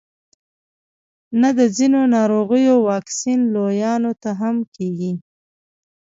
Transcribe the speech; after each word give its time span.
نه 1.41 1.49
د 1.57 1.59
ځینو 1.77 1.99
ناروغیو 2.15 2.75
واکسین 2.89 3.39
لویانو 3.53 4.11
ته 4.21 4.29
هم 4.41 4.55
کیږي 4.75 5.11